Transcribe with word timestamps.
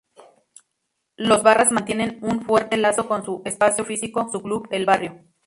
Los 1.17 1.43
"Barras" 1.43 1.71
mantienen 1.71 2.17
un 2.23 2.41
fuerte 2.41 2.75
lazo 2.75 3.07
con 3.07 3.23
su 3.23 3.43
espacio 3.45 3.85
físico, 3.85 4.27
su 4.31 4.41
club, 4.41 4.67
el 4.71 4.83
barrio. 4.87 5.23